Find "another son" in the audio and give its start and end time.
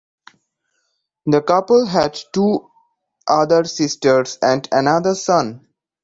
4.71-5.67